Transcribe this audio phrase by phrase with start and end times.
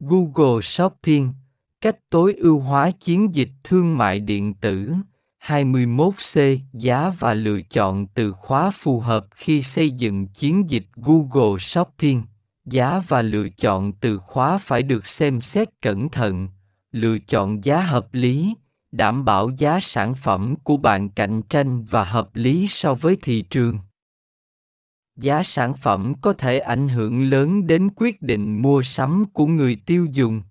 [0.00, 1.32] Google Shopping,
[1.80, 4.92] cách tối ưu hóa chiến dịch thương mại điện tử.
[5.44, 11.58] 21C Giá và lựa chọn từ khóa phù hợp khi xây dựng chiến dịch Google
[11.60, 12.22] Shopping.
[12.64, 16.48] Giá và lựa chọn từ khóa phải được xem xét cẩn thận,
[16.92, 18.54] lựa chọn giá hợp lý,
[18.92, 23.42] đảm bảo giá sản phẩm của bạn cạnh tranh và hợp lý so với thị
[23.42, 23.78] trường.
[25.16, 29.76] Giá sản phẩm có thể ảnh hưởng lớn đến quyết định mua sắm của người
[29.86, 30.42] tiêu dùng.